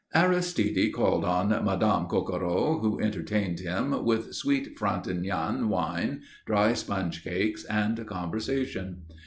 [0.15, 7.65] Aristide called on Madame Coquereau, who entertained him with sweet Frontignan wine, dry sponge cakes
[7.65, 9.03] and conversation.